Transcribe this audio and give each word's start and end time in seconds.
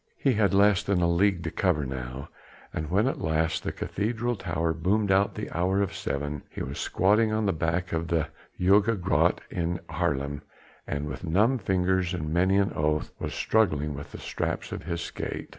He 0.17 0.33
had 0.33 0.51
less 0.51 0.81
than 0.81 0.99
a 0.99 1.07
league 1.07 1.43
to 1.43 1.51
cover 1.51 1.85
now, 1.85 2.29
and 2.73 2.89
when 2.89 3.05
at 3.07 3.21
last 3.21 3.61
the 3.61 3.71
cathedral 3.71 4.35
tower 4.35 4.73
boomed 4.73 5.11
out 5.11 5.35
the 5.35 5.55
hour 5.55 5.79
of 5.83 5.93
seven 5.93 6.41
he 6.49 6.63
was 6.63 6.79
squatting 6.79 7.31
on 7.31 7.45
the 7.45 7.53
bank 7.53 7.93
of 7.93 8.07
the 8.07 8.27
Oude 8.59 8.99
Gracht 8.99 9.41
in 9.51 9.79
Haarlem, 9.91 10.41
and 10.87 11.05
with 11.05 11.23
numbed 11.23 11.61
fingers 11.61 12.15
and 12.15 12.33
many 12.33 12.57
an 12.57 12.73
oath 12.73 13.11
was 13.19 13.35
struggling 13.35 13.93
with 13.93 14.11
the 14.11 14.17
straps 14.17 14.71
of 14.71 14.81
his 14.85 15.01
skates. 15.01 15.49